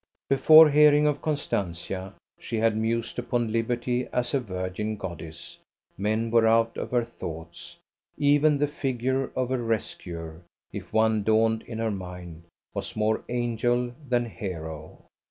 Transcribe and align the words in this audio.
Before 0.31 0.67
hearing 0.71 1.05
of 1.05 1.21
Constantia, 1.21 2.15
she 2.39 2.57
had 2.57 2.75
mused 2.75 3.19
upon 3.19 3.51
liberty 3.51 4.07
as 4.11 4.33
a 4.33 4.39
virgin 4.39 4.97
Goddess 4.97 5.59
men 5.95 6.31
were 6.31 6.47
out 6.47 6.75
of 6.75 6.89
her 6.89 7.03
thoughts; 7.03 7.77
even 8.17 8.57
the 8.57 8.67
figure 8.67 9.25
of 9.35 9.51
a 9.51 9.59
rescuer, 9.61 10.41
if 10.73 10.91
one 10.91 11.21
dawned 11.21 11.61
in 11.67 11.77
her 11.77 11.91
mind, 11.91 12.45
was 12.73 12.95
more 12.95 13.23
angel 13.29 13.93
than 14.09 14.25
hero. 14.25 15.05